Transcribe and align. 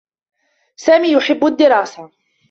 سامي 0.75 1.11
يحبّ 1.11 1.45
الدّراسة. 1.45 2.11